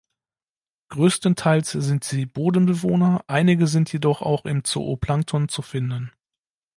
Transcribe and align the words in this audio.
Größtenteils 0.89 1.73
sind 1.73 2.03
sie 2.03 2.25
Bodenbewohner, 2.25 3.23
einige 3.27 3.67
sind 3.67 3.93
jedoch 3.93 4.23
auch 4.23 4.45
im 4.45 4.63
Zooplankton 4.63 5.47
zu 5.47 5.61
finden. 5.61 6.11